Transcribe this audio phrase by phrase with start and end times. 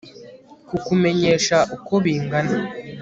[0.67, 2.57] kukumenyesha uko bingana